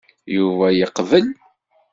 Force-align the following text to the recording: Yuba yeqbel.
Yuba 0.35 0.67
yeqbel. 0.79 1.27